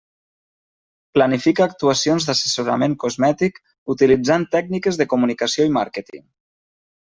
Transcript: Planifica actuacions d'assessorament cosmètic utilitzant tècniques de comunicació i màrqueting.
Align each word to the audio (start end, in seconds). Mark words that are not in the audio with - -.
Planifica 1.17 1.63
actuacions 1.71 2.25
d'assessorament 2.31 2.97
cosmètic 3.05 3.61
utilitzant 3.97 4.51
tècniques 4.59 5.01
de 5.03 5.11
comunicació 5.15 5.71
i 5.73 5.77
màrqueting. 5.81 6.29